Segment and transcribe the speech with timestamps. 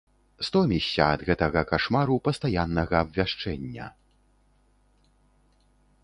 [0.45, 3.91] Стомішся ад гэтага кашмару пастаяннага абвяшчэння.